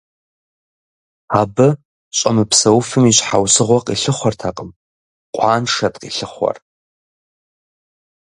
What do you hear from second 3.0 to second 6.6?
и щхьэусыгъуэ къилъыхъуэртэкъым, къуаншэт къилъыхъуэр.